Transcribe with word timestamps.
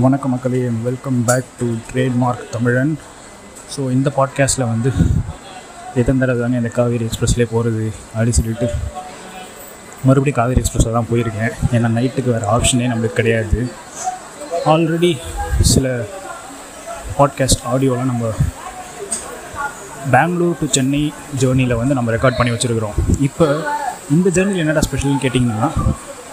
வணக்கம் 0.00 0.32
மக்களே 0.32 0.60
welcome 0.84 1.16
back 1.28 1.48
to 1.58 1.66
trademark 1.88 2.44
Tamilan. 2.52 2.92
So 3.72 3.80
இந்த 3.94 4.08
பாட்காஸ்ட்டில் 4.16 4.64
வந்து 4.70 4.90
எத்தனை 5.98 6.16
தடவை 6.20 6.38
தாங்க 6.42 6.56
இந்த 6.60 6.70
காவேரி 6.76 7.04
எக்ஸ்பிரஸ்லேயே 7.08 7.46
போகிறது 7.50 7.84
அப்படின்னு 8.14 8.38
சொல்லிட்டு 8.38 8.66
மறுபடியும் 10.04 10.38
காவேரி 10.38 10.62
எக்ஸ்பிரஸில் 10.62 10.96
தான் 10.98 11.08
போயிருக்கேன். 11.10 11.52
ஏன்னா 11.76 11.90
நைட்டுக்கு 11.96 12.34
வேறு 12.36 12.48
ஆப்ஷனே 12.54 12.88
நம்மளுக்கு 12.92 13.18
கிடையாது. 13.20 13.58
ஆல்ரெடி 14.74 15.12
சில 15.72 15.92
பாட்காஸ்ட் 17.18 17.66
ஆடியோலாம் 17.72 18.10
நம்ம 18.12 18.32
பெங்களூர் 20.16 20.58
டு 20.62 20.68
சென்னை 20.78 21.02
ஜேர்னியில் 21.42 21.80
வந்து 21.82 21.98
நம்ம 22.00 22.14
ரெக்கார்ட் 22.16 22.40
பண்ணி 22.40 22.54
வச்சுருக்கிறோம். 22.54 22.96
இப்போ 23.28 23.48
இந்த 24.10 24.30
ஜேர்னியில் 24.38 24.64
என்னடா 24.64 24.84
ஸ்பெஷல்னு 24.88 25.22
கேட்டிங்கன்னா 25.26 25.70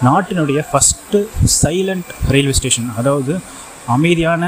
நாட்டினுடைய 0.06 0.60
ஃபஸ்ட்டு 0.68 1.18
சைலண்ட் 1.60 2.10
ரயில்வே 2.32 2.54
ஸ்டேஷன் 2.58 2.86
அதாவது 3.00 3.32
அமைதியான 3.94 4.44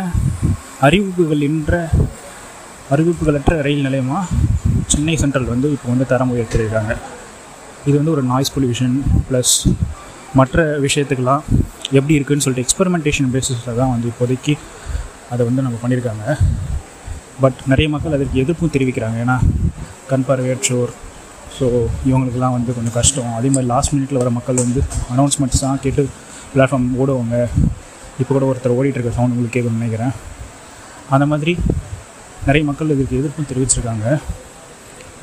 அறிவிப்புகள் 0.87 1.43
என்ற 1.49 1.81
அறிவிப்புகளற்ற 2.95 3.59
ரயில் 3.67 3.87
நிலையமாக 3.89 4.25
சென்னை 4.93 5.17
சென்ட்ரல் 5.23 5.51
வந்து 5.53 5.69
இப்போ 5.75 5.89
வந்து 5.93 6.07
தரம் 6.13 6.33
உயர்த்திருக்காங்க. 6.35 6.93
இது 7.89 7.95
வந்து 7.99 8.15
ஒரு 8.15 8.23
நாய்ஸ் 8.31 8.53
பொல்யூஷன் 8.55 8.97
ப்ளஸ் 9.29 9.55
மற்ற 10.41 10.65
விஷயத்துக்கெல்லாம் 10.87 11.45
எப்படி 11.99 12.17
இருக்குதுன்னு 12.17 12.45
சொல்லிட்டு 12.47 12.67
எக்ஸ்பெரிமெண்டேஷன் 12.67 13.33
பேசிஸில் 13.37 13.79
தான் 13.81 13.93
வந்து 13.95 14.11
இப்போதைக்கு 14.13 14.55
அதை 15.33 15.43
வந்து 15.49 15.65
நம்ம 15.67 15.79
பண்ணியிருக்காங்க. 15.83 16.25
பட் 17.45 17.61
நிறைய 17.73 17.89
மக்கள் 17.95 18.17
அதற்கு 18.17 18.43
எதிர்ப்பும் 18.45 18.75
தெரிவிக்கிறாங்க. 18.77 19.19
ஏன்னா 19.25 19.37
கண் 20.11 20.27
பார்வையற்றோர் 20.29 20.93
ஸோ 21.57 21.67
இவங்களுக்கெல்லாம் 22.09 22.55
வந்து 22.57 22.71
கொஞ்சம் 22.77 22.97
கஷ்டம். 22.99 23.31
அதே 23.39 23.49
மாதிரி 23.55 23.69
லாஸ்ட் 23.73 23.93
மினிட்ல 23.95 24.21
வர 24.23 24.31
மக்கள் 24.39 24.63
வந்து 24.65 24.81
அனௌன்ஸ்மெண்ட்ஸ் 25.15 25.63
தான் 25.65 25.81
கேட்டு 25.85 26.03
பிளாட்ஃபார்ம் 26.53 26.89
ஓடுவாங்க. 27.03 27.37
இப்போ 28.21 28.31
கூட 28.35 28.45
ஒருத்தர் 28.51 28.77
ஓடிட்டு 28.79 28.99
இருக்க 28.99 29.13
சவுண்ட் 29.19 29.35
உங்களுக்கு 29.35 29.57
கேட்கணும்னு 29.57 29.83
நினைக்கிறேன். 29.83 30.15
அந்த 31.15 31.27
மாதிரி 31.33 31.53
நிறைய 32.49 32.63
மக்கள் 32.71 32.95
இதுக்கு 32.95 33.19
எதிர்ப்பும் 33.21 33.49
தெரிவிச்சிருக்காங்க. 33.51 34.07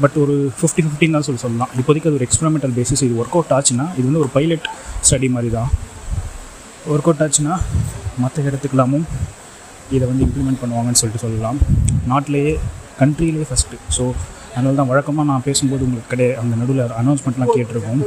பட் 0.03 0.15
ஒரு 0.23 0.35
ஃபிஃப்டி 0.57 0.81
ஃபிஃப்டின் 0.85 1.15
தான் 1.15 1.25
சொல்லி 1.27 1.41
சொல்லலாம். 1.45 1.71
இப்போதைக்கு 1.79 2.09
அது 2.09 2.17
ஒரு 2.19 2.25
எக்ஸ்பெரிமெண்டல் 2.27 2.73
பேசிஸ் 2.77 3.03
இது 3.07 3.15
ஒர்க் 3.21 3.35
அவுட் 3.37 3.53
ஆச்சுன்னா 3.57 3.85
இது 3.97 4.05
வந்து 4.09 4.21
ஒரு 4.25 4.31
பைலட் 4.35 4.67
ஸ்டடி 5.07 5.29
மாதிரி 5.35 5.49
தான். 5.57 5.69
ஒர்க் 6.93 7.07
அவுட் 7.09 7.23
ஆச்சுன்னா 7.25 7.55
மற்ற 8.23 8.43
இடத்துக்கெல்லாமும் 8.49 9.07
இதை 9.95 10.05
வந்து 10.11 10.23
இம்ப்ளிமெண்ட் 10.27 10.61
பண்ணுவாங்கன்னு 10.63 10.99
சொல்லிட்டு 11.01 11.23
சொல்லலாம். 11.25 11.59
நாட்டிலேயே 12.11 12.53
கண்ட்ரியிலே 13.01 13.47
ஃபஸ்ட்டு 13.49 13.79
ஸோ 13.97 14.05
அதனால 14.53 14.73
தான் 14.79 14.91
வழக்கமாக 14.91 15.27
நான் 15.31 15.45
பேசும்போது 15.47 15.85
உங்களுக்கு 15.87 16.11
கிடையாது 16.13 16.37
அந்த 16.43 16.53
நடுவில் 16.61 16.95
அனௌன்ஸ்மெண்ட்லாம் 17.01 17.53
கேட்டிருக்கோம். 17.55 18.01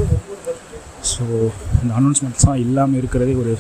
ஸோ 1.13 1.25
இந்த 1.83 1.93
அனௌன்ஸ்மெண்ட்ஸ்லாம் 1.99 2.61
இல்லாமல் 2.65 2.99
இருக்கிறதே 3.01 3.35
ஒரு 3.43 3.53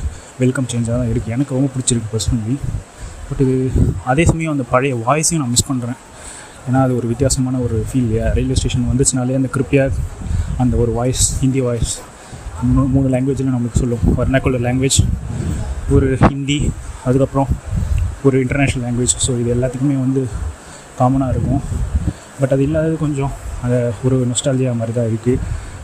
வெல்கம் 0.43 0.69
சேஞ்சாக 0.73 0.97
தான் 1.01 1.11
இருக்குது 1.13 1.35
எனக்கு 1.37 1.57
ரொம்ப 1.59 1.69
பிடிச்சிருக்கு 1.75 2.13
பர்சனலி 2.15 2.57
பட் 3.29 3.41
இது 3.45 3.57
அதே 4.13 4.25
சமயம் 4.31 4.55
அந்த 4.55 4.65
பழைய 4.73 4.95
வாய்ஸையும் 5.07 5.43
நான் 5.43 5.53
மிஸ் 5.55 5.69
பண்ணுறேன் 5.71 6.01
ஏன்னா 6.67 6.81
அது 6.87 6.93
ஒரு 7.01 7.07
வித்தியாசமான 7.13 7.61
ஒரு 7.67 7.77
ஃபீல் 7.91 8.11
ரயில்வே 8.37 8.57
ஸ்டேஷன் 8.61 8.89
வந்துச்சுனாலே 8.91 9.39
அந்த 9.39 9.49
கிருப்பியாக 9.55 9.93
அந்த 10.63 10.75
ஒரு 10.83 10.93
வாய்ஸ் 10.99 11.25
ஹிந்தி 11.43 11.63
வாய்ஸ் 11.67 11.93
மூணு 12.67 12.83
மூணு 12.95 13.07
லாங்குவேஜில் 13.15 13.55
நம்மளுக்கு 13.55 13.81
சொல்லும். 13.83 14.03
வர்ணாக்குலர் 14.19 14.65
லாங்குவேஜ் 14.67 14.99
ஒரு 15.95 16.09
ஹிந்தி 16.27 16.59
அதுக்கப்புறம் 17.09 17.49
ஒரு 18.27 18.37
இன்டர்நேஷ்னல் 18.45 18.85
லாங்குவேஜ் 18.87 19.15
ஸோ 19.25 19.33
இது 19.41 19.51
எல்லாத்துக்குமே 19.57 19.97
வந்து 20.05 20.23
காமனாக 21.01 21.35
இருக்கும். 21.35 21.63
பட் 22.43 22.55
அது 22.57 22.63
இல்லாதது 22.69 22.97
கொஞ்சம் 23.05 23.33
அதை 23.65 23.81
ஒரு 24.07 24.19
நொஸ்டாலஜியா 24.31 24.75
மாதிரி 24.83 24.95
தான் 25.01 25.11
இருக்குது 25.11 25.41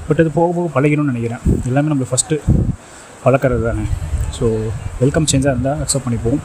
பட் 0.08 0.20
அது 0.22 0.30
போக 0.38 0.48
போக 0.58 0.68
பழகணும்னு 0.76 1.12
நினைக்கிறேன். 1.12 1.42
எல்லாமே 1.70 1.90
நம்ம 1.92 2.06
ஃபஸ்ட்டு 2.10 2.36
பழக்கிறது 3.24 3.62
தானே. 3.68 3.84
ஸோ 4.36 4.46
வெல்கம் 5.02 5.28
சேஞ்சாக 5.32 5.54
இருந்தால் 5.54 5.78
அக்செப்ட் 5.84 6.06
பண்ணிப்போம். 6.06 6.40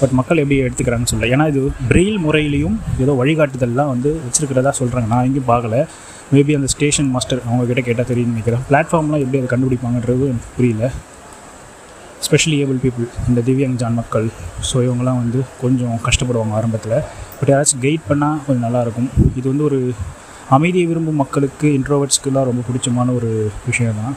பட் 0.00 0.14
மக்கள் 0.18 0.40
எப்படி 0.42 0.56
எடுத்துக்கிறாங்கன்னு 0.66 1.12
சொல்ல 1.12 1.28
ஏன்னா 1.34 1.44
இது 1.52 1.60
பிரெயில் 1.90 2.18
முறையிலையும் 2.26 2.76
ஏதோ 3.02 3.12
வழிகாட்டுதல்லாம் 3.20 3.90
வந்து 3.94 4.10
வச்சுருக்கிறதா 4.24 4.72
சொல்கிறாங்க 4.80 5.08
நான் 5.12 5.26
எங்கேயும் 5.28 5.50
பார்க்கல. 5.52 5.76
மேபி 6.34 6.54
அந்த 6.58 6.68
ஸ்டேஷன் 6.74 7.10
மாஸ்டர் 7.14 7.42
அவங்கக்கிட்ட 7.46 7.82
கேட்டால் 7.88 8.08
தெரியும்னு 8.10 8.34
நினைக்கிறேன். 8.34 8.62
பிளாட்ஃபார்ம்லாம் 8.70 9.22
எப்படி 9.24 9.40
அதை 9.40 9.50
கண்டுபிடிப்பாங்கன்றது 9.52 10.24
எனக்கு 10.32 10.50
புரியல. 10.56 10.90
ஸ்பெஷலி 12.26 12.56
ஏபிள் 12.64 12.78
பீப்புள் 12.84 13.06
இந்த 13.30 13.40
திவ்யாங் 13.46 13.76
ஜான் 13.80 13.96
மக்கள். 14.00 14.26
ஸோ 14.68 14.76
இவங்கெல்லாம் 14.86 15.20
வந்து 15.22 15.38
கொஞ்சம் 15.62 15.96
கஷ்டப்படுவாங்க 16.06 16.54
ஆரம்பத்தில். 16.58 16.96
பட் 17.38 17.50
யாராச்சும் 17.52 17.82
கைட் 17.86 18.04
பண்ணால் 18.10 18.38
கொஞ்சம் 18.46 18.66
நல்லாயிருக்கும். 18.66 19.08
இது 19.38 19.46
வந்து 19.52 19.64
ஒரு 19.68 19.78
அமைதியை 20.56 20.86
விரும்பும் 20.90 21.20
மக்களுக்கு 21.22 21.66
இன்ட்ரோவர்ட்ஸ்க்குலாம் 21.78 22.48
ரொம்ப 22.50 22.62
பிடிச்சமான 22.68 23.14
ஒரு 23.18 23.30
விஷயம் 23.68 24.00
தான் 24.02 24.14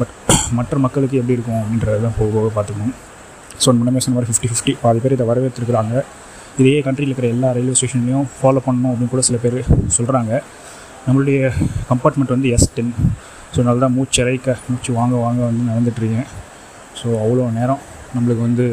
பட் 0.00 0.14
மற்ற 0.58 0.74
மக்களுக்கு 0.84 1.18
எப்படி 1.20 1.36
இருக்கும் 1.36 1.60
அப்படின்றது 1.62 2.00
தான் 2.06 2.16
போக 2.18 2.28
போக 2.36 2.48
பார்த்துக்கணும். 2.56 2.94
ஸோ 3.62 3.74
முன்னமே 3.78 4.00
சொன்ன 4.04 4.16
மாதிரி 4.16 4.30
ஃபிஃப்டி 4.30 4.50
ஃபிஃப்டி 4.52 4.72
பாதி 4.84 5.00
பேர் 5.04 5.16
இதை 5.16 5.26
வரவேற்றுருக்குறாங்க. 5.30 5.94
இதே 6.60 6.76
கண்ட்ரியில் 6.86 7.10
இருக்கிற 7.10 7.28
எல்லா 7.34 7.48
ரயில்வே 7.56 7.74
ஸ்டேஷன்லையும் 7.78 8.28
ஃபாலோ 8.38 8.60
பண்ணணும் 8.66 8.90
அப்படின்னு 8.92 9.12
கூட 9.14 9.22
சில 9.28 9.38
பேர் 9.44 9.58
சொல்கிறாங்க 9.96 10.32
நம்மளுடைய 11.06 11.40
கம்பார்ட்மெண்ட் 11.90 12.34
வந்து 12.36 12.48
எஸ் 12.56 12.70
டென் 12.76 12.92
ஸோ 13.54 13.60
நல்லா 13.66 13.80
தான் 13.84 13.94
மூச்சு 13.96 14.18
இறைக்க 14.24 14.56
மூச்சு 14.68 14.90
வாங்க 14.98 15.14
வாங்க 15.24 15.40
வந்து 15.48 15.62
நடந்துட்டுருக்கேன் 15.70 16.28
ஸோ 17.00 17.08
அவ்வளோ 17.24 17.44
நேரம் 17.58 17.82
நம்மளுக்கு 18.14 18.42
வந்து 18.48 18.66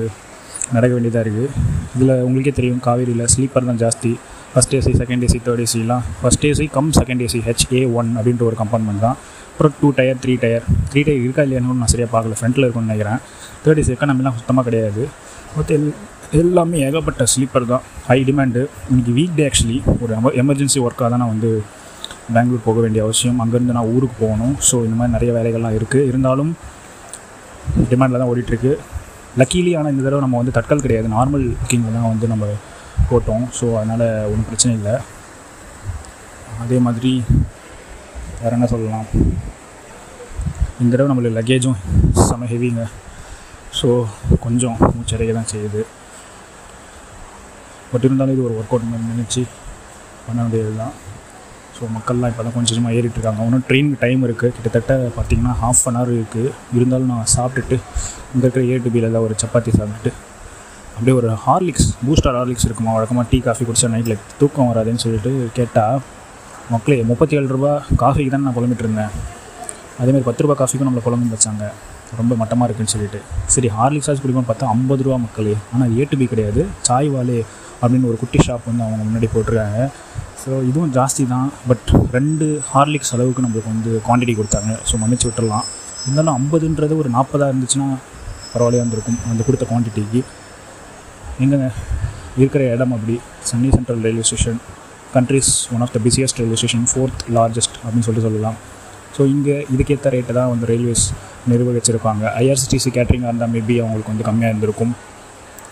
நடக்க 0.75 0.91
வேண்டியதாக 0.95 1.23
இருக்குது 1.25 1.49
இதில் 1.95 2.13
உங்களுக்கே 2.27 2.53
தெரியும் 2.59 2.81
காவேரியில் 2.87 3.25
ஸ்லீப்பர் 3.33 3.67
தான் 3.69 3.79
ஜாஸ்தி. 3.83 4.11
First 4.51 4.73
AC 4.77 4.91
second 5.01 5.23
AC 5.27 5.39
third 5.45 5.61
ஏசிலாம் 5.65 6.03
first 6.21 6.45
AC 6.49 6.65
cum 6.75 6.89
second 6.99 7.21
AC 7.25 7.39
HA 7.47 7.81
one 7.99 8.09
அப்படின்ற 8.17 8.43
ஒரு 8.49 8.57
கம்பார்ட்மெண்ட் 8.61 9.03
தான். 9.05 9.17
அப்புறம் 9.51 9.73
two 9.79 9.87
tier 9.97 10.19
three 10.23 10.33
tier 10.43 10.65
three 10.91 11.01
tier 11.07 11.23
இருக்கா 11.25 11.43
இல்லையானு 11.45 11.77
நான் 11.81 11.91
சரியாக 11.93 12.11
பார்க்கல. 12.15 12.35
ஃப்ரண்ட்டில் 12.39 12.65
இருக்கும்னு 12.65 12.89
நினைக்கிறேன். 12.89 13.19
தேர்ட் 13.63 13.81
ஏசி 13.83 13.93
எக்கானமிலாம் 13.95 14.37
சுத்தமாக 14.39 14.65
கிடையாது. 14.69 15.03
மற்ற 15.55 15.75
எல் 15.77 15.89
எல்லாமே 16.41 16.77
ஏகப்பட்ட 16.87 17.25
ஸ்லீப்பர் 17.33 17.65
தான். 17.73 17.83
ஹை 18.07 18.17
டிமாண்டு 18.29 18.61
இன்றைக்கி 18.91 19.11
வீக் 19.17 19.35
டே 19.37 19.45
ஆக்சுவலி 19.49 19.77
ஒரு 20.03 20.11
எம 20.19 20.31
எமர்ஜென்சி 20.41 20.79
ஒர்க்காக 20.85 21.09
தான் 21.13 21.21
நான் 21.23 21.33
வந்து 21.35 21.51
பெங்களூர் 22.35 22.65
போக 22.67 22.79
வேண்டிய 22.85 23.03
அவசியம். 23.07 23.37
அங்கேருந்து 23.43 23.75
நான் 23.77 23.91
ஊருக்கு 23.95 24.17
போகணும். 24.23 24.55
ஸோ 24.69 24.75
இந்த 24.87 24.95
மாதிரி 24.99 25.15
நிறைய 25.17 25.31
வேலைகள்லாம் 25.37 25.77
இருக்குது 25.79 26.07
இருந்தாலும் 26.11 26.51
டிமாண்டில் 27.91 28.21
தான் 28.21 28.31
ஓடிட்டுருக்கு. 28.31 28.71
லக்கீலி 29.41 29.71
ஆனால் 29.79 29.93
இந்த 29.93 30.03
தடவை 30.05 30.21
நம்ம 30.25 30.39
வந்து 30.41 30.55
தட்கல் 30.57 30.83
கிடையாது. 30.85 31.07
நார்மல் 31.15 31.45
புக்கிங்கில் 31.59 31.97
தான் 31.97 32.09
வந்து 32.13 32.27
நம்ம 32.33 32.45
போட்டோம். 33.09 33.45
ஸோ 33.57 33.65
அதனால் 33.79 34.05
ஒன்றும் 34.31 34.47
பிரச்சனை 34.49 34.73
இல்லை. 34.79 34.95
அதே 36.63 36.77
மாதிரி 36.85 37.11
வேறு 38.39 38.55
என்ன 38.57 38.67
சொல்லலாம்? 38.73 39.07
இந்த 40.81 40.91
தடவை 40.93 41.09
நம்மளுக்கு 41.11 41.37
லக்கேஜும் 41.39 41.77
செம 42.27 42.47
ஹெவிங்க 42.53 42.83
ஸோ 43.79 43.87
கொஞ்சம் 44.45 44.77
மூச்சடைய 44.95 45.33
தான் 45.37 45.51
செய்யுது. 45.53 45.81
பட் 47.91 48.05
இருந்தாலும் 48.07 48.35
இது 48.35 48.45
ஒரு 48.47 48.55
ஒர்க் 48.59 48.73
அவுட் 48.73 48.89
நினச்சி 49.11 49.43
பண்ண 50.25 50.39
வேண்டியது 50.43 50.73
தான் 50.81 50.95
ஸோ 51.77 51.87
மக்கள்லாம் 51.95 52.31
இப்போ 52.31 52.43
தான் 52.45 52.55
கொஞ்சம் 52.55 52.73
கொஞ்சமாக 52.73 52.97
ஏறிட்டு 52.97 53.17
இருக்காங்க 53.19 53.43
இன்னும் 53.47 53.65
ட்ரெயினுக்கு 53.69 53.99
டைம் 54.05 54.21
இருக்குது 54.27 54.53
கிட்டத்தட்ட 54.55 54.93
பார்த்தீங்கன்னா 55.17 55.53
ஹாஃப் 55.63 55.83
அன் 55.89 55.97
ஹவர் 55.99 56.11
இருக்குது 56.17 56.51
இருந்தாலும் 56.77 57.11
நான் 57.13 57.29
சாப்பிட்டுட்டு 57.35 57.77
இங்கே 58.33 58.43
இருக்கிற 58.45 58.63
ஏ 58.71 58.77
டு 58.85 58.91
பியில் 58.95 59.17
ஒரு 59.25 59.35
சப்பாத்தி 59.43 59.73
சாப்பிட்டுட்டு 59.79 60.13
அப்படியே 60.95 61.15
ஒரு 61.19 61.29
ஹார்லிக்ஸ் 61.45 61.89
பூஸ்டர் 62.05 62.37
ஹார்லிக்ஸ் 62.39 62.65
இருக்குமா? 62.67 62.91
வழக்கமாக 62.97 63.25
டீ 63.31 63.39
காஃபி 63.47 63.63
குடித்தா 63.67 63.89
நைட்டில் 63.95 64.21
தூக்கம் 64.39 64.69
வராதுன்னு 64.71 65.03
சொல்லிட்டு 65.03 65.31
கேட்டால் 65.57 65.99
மக்களே 66.73 66.97
முப்பத்தி 67.09 67.37
ஏழு 67.39 67.47
ரூபா 67.55 67.73
காஃபிக்கு 68.03 68.31
தான் 68.33 68.45
நான் 68.45 68.55
புலம்பிட்டு 68.57 68.83
இருந்தேன். 68.85 69.11
அதேமாதிரி 69.99 70.25
பத்து 70.29 70.43
ரூபா 70.45 70.55
காஃபிக்கும் 70.61 70.87
நம்மளை 70.89 71.03
புலம்பு 71.07 71.35
வச்சாங்க. 71.35 71.67
ரொம்ப 72.19 72.33
மட்டமாக 72.41 72.67
இருக்குன்னு 72.67 72.93
சொல்லிட்டு. 72.95 73.19
சரி 73.53 73.69
ஹார்லிக்ஸாச்சும் 73.77 74.23
குடிக்கணும்னு 74.25 74.51
பார்த்தா 74.51 74.71
ஐம்பது 74.75 75.05
ரூபா 75.07 75.17
மக்களே. 75.25 75.55
ஆனால் 75.73 75.93
ஏ 75.99 76.05
டு 76.11 76.17
பி 76.21 76.27
கிடையாது. 76.33 76.63
சாய் 76.87 77.09
வாலே 77.15 77.39
அப்படின்னு 77.81 78.09
ஒரு 78.11 78.17
குட்டி 78.23 78.39
ஷாப் 78.47 78.67
வந்து 78.69 78.83
அவங்க 78.87 79.03
முன்னாடி 79.07 79.29
போட்டிருக்காங்க. 79.35 79.79
ஸோ 80.47 80.57
இதுவும் 80.67 80.91
ஜாஸ்தி 80.97 81.23
தான். 81.31 81.47
பட் 81.69 81.87
ரெண்டு 82.15 82.45
ஹார்லிக்ஸ் 82.71 83.09
அளவுக்கு 83.15 83.43
நம்மளுக்கு 83.45 83.71
வந்து 83.73 83.91
குவான்டிட்டி 84.05 84.33
கொடுத்தாங்க. 84.37 84.71
ஸோ 84.89 84.95
மன்னிச்சு 85.01 85.25
விட்டுடலாம் 85.27 85.65
இருந்தாலும் 86.03 86.35
ஐம்பதுன்றது 86.39 86.93
ஒரு 87.01 87.09
நாற்பதாக 87.15 87.51
இருந்துச்சுன்னா 87.51 87.87
பரவாயில்லையாக 88.51 88.83
இருந்திருக்கும். 88.83 89.17
அந்த 89.31 89.41
கொடுத்த 89.47 89.65
குவான்டிட்டிக்கு 89.71 90.21
எங்கே 91.45 91.57
இருக்கிற 92.41 92.63
இடம் 92.75 92.93
அப்படி. 92.97 93.15
Chennai 93.49 93.69
central 93.75 94.01
railway 94.05 94.23
station 94.29 94.59
country's 95.15 95.51
one 95.75 95.83
of 95.85 95.93
the 95.95 95.99
busiest 96.05 96.39
railway 96.41 96.59
station 96.61 96.87
fourth 96.91 97.21
largest 97.37 97.77
அப்படின்னு 97.83 98.07
சொல்லிட்டு 98.07 98.27
சொல்லலாம். 98.27 98.57
ஸோ 99.15 99.23
இங்கே 99.35 99.57
இதுக்கேற்ற 99.73 100.09
ரேட்டை 100.15 100.35
தான் 100.39 100.51
வந்து 100.53 100.67
ரயில்வேஸ் 100.71 101.05
நிர்வகிச்சிருப்பாங்க. 101.51 102.23
ஐஆர்சிடிசி 102.43 102.91
கேட்ரிங்காக 102.97 103.31
இருந்தால் 103.31 103.53
மேபி 103.55 103.77
அவங்களுக்கு 103.83 104.13
வந்து 104.13 104.27
கம்மியாக 104.29 104.53
இருந்திருக்கும். 104.53 104.93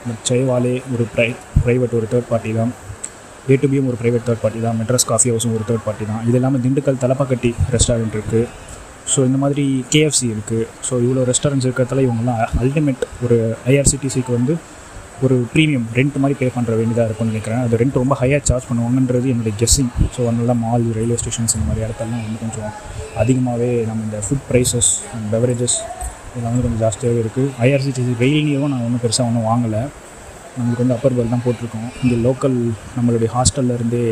பட் 0.07 0.23
செய்வாலே 0.31 0.73
ஒரு 0.95 1.05
ப்ரை 1.15 1.29
ப்ரைவேட் 1.63 1.95
ஒரு 1.99 2.07
தேர்ட் 2.13 2.29
பார்ட்டி 2.33 2.53
தான். 2.61 2.73
ஏ 3.51 3.55
டு 3.61 3.67
பியும் 3.71 3.87
ஒரு 3.91 3.97
ப்ரைவேட் 4.01 4.25
தேர்ட் 4.27 4.43
பார்ட்டி 4.43 4.61
தான் 4.67 4.77
மெட்ராஸ் 4.81 5.07
காஃபி 5.11 5.29
ஹவுஸும் 5.31 5.55
ஒரு 5.57 5.65
தேர்ட் 5.69 5.83
பார்ட்டி 5.87 6.05
தான். 6.11 6.21
இது 6.27 6.37
இல்லாமல் 6.39 6.61
திண்டுக்கல் 6.65 7.01
தலப்பாக்கட்டி 7.03 7.51
ரெஸ்டாரண்ட் 7.75 8.15
இருக்குது 8.17 8.41
ஸோ 9.13 9.19
இந்த 9.27 9.37
மாதிரி 9.43 9.63
கேஎஃப்சி 9.93 10.27
இருக்குது 10.35 10.63
ஸோ 10.87 10.93
இவ்வளோ 11.05 11.23
ரெஸ்டாரண்ட்ஸ் 11.31 11.67
இருக்கிறதால 11.67 12.03
இவங்கெல்லாம் 12.05 12.39
அல்டிமேட் 12.61 13.03
ஒரு 13.25 13.37
ஐஆர்சிடிசிக்கு 13.71 14.31
வந்து 14.37 14.53
ஒரு 15.25 15.35
ப்ரீமியம் 15.51 15.85
ரெண்ட் 15.97 16.15
மாதிரி 16.21 16.35
பே 16.39 16.47
பண்ணுற 16.55 16.71
வேண்டியதாக 16.79 17.05
இருக்கும்னு 17.09 17.33
நினைக்கிறேன். 17.33 17.61
அது 17.65 17.77
ரெண்ட் 17.81 17.99
ரொம்ப 18.01 18.15
ஹையாக 18.21 18.41
சார்ஜ் 18.49 18.67
பண்ணுவாங்கன்றது 18.69 19.27
என்னுடைய 19.33 19.53
கெஸ்ஸிங் 19.61 19.91
ஸோ 20.15 20.19
அதனால 20.29 20.55
மால் 20.63 20.87
ரயில்வே 20.97 21.17
ஸ்டேஷன்ஸ் 21.21 21.53
இந்த 21.57 21.67
மாதிரி 21.69 21.83
இடத்தெல்லாம் 21.87 22.23
வந்து 22.25 22.39
கொஞ்சம் 22.45 22.71
அதிகமாகவே 23.23 23.69
நம்ம 23.89 24.03
இந்த 24.07 24.19
ஃபுட் 24.25 24.43
ப்ரைஸஸ் 24.49 24.89
அண்ட் 25.13 25.27
பெவரேஜஸ் 25.35 25.77
இதெல்லாம் 26.31 26.51
வந்து 26.53 26.65
கொஞ்சம் 26.65 26.81
ஜாஸ்தியாகவே 26.85 27.21
இருக்குது 27.25 27.51
ஐஆர்சிடிசி 27.67 28.15
ரெயில் 28.23 28.49
நான் 28.73 28.83
ஒன்றும் 28.87 29.03
பெருசாக 29.05 29.29
ஒன்றும் 29.29 29.47
வாங்கலை. 29.51 29.83
நம்மளுக்கு 30.57 30.83
வந்து 30.83 30.95
அப்பர் 30.97 31.15
பெல் 31.17 31.31
தான் 31.33 31.45
போட்டிருக்கோம். 31.45 31.87
இங்கே 32.01 32.17
லோக்கல் 32.25 32.57
நம்மளுடைய 32.97 33.29
ஹாஸ்டல்ல 33.35 33.77
இருந்தே 33.77 34.03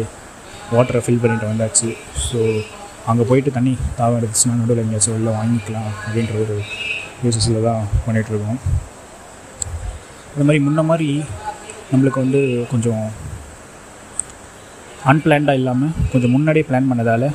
வாட்டரை 0.76 1.02
ஃபில் 1.06 1.22
பண்ணிட்டு 1.24 1.48
வந்தாச்சு. 1.52 1.90
ஸோ 2.28 2.40
அங்கே 3.12 3.24
போயிட்டு 3.30 3.52
தண்ணி 3.58 3.74
தாவம் 4.00 4.18
எடுத்துச்சுன்னா 4.20 4.58
நடுவில் 4.62 4.82
எங்கேயாச்சும் 4.84 5.16
வெளில 5.16 5.32
வாங்கிக்கலாம் 5.40 5.90
அப்படின்ற 6.04 6.34
ஒரு 6.44 6.56
யூசஸில் 7.26 7.66
தான் 7.68 7.82
பண்ணிகிட்ருக்கோம் 8.06 8.60
இந்த 10.34 10.44
மாதிரி 10.48 10.62
முன்ன 10.68 10.84
மாதிரி 10.92 11.10
நம்மளுக்கு 11.92 12.24
வந்து 12.26 12.42
கொஞ்சம் 12.72 13.04
அன்பிளான்டாக 15.12 15.60
இல்லாமல் 15.62 15.96
கொஞ்சம் 16.12 16.34
முன்னாடியே 16.36 16.66
பிளான் 16.70 16.90
பண்ணதால் 16.92 17.28